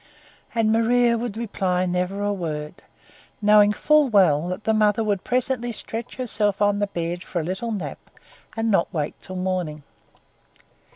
And 0.55 0.71
Maria 0.71 1.15
would 1.15 1.37
reply 1.37 1.85
never 1.85 2.23
a 2.23 2.33
word, 2.33 2.73
knowing 3.39 3.71
full 3.71 4.09
well 4.09 4.47
that 4.47 4.63
the 4.63 4.73
mother 4.73 5.03
would 5.03 5.23
presently 5.23 5.71
stretch 5.71 6.15
herself 6.15 6.59
on 6.59 6.79
the 6.79 6.87
bed 6.87 7.23
for 7.23 7.39
a 7.39 7.43
little 7.45 7.71
nap 7.71 7.99
and 8.57 8.71
not 8.71 8.87
awake 8.91 9.13
till 9.21 9.35
morning. 9.35 9.83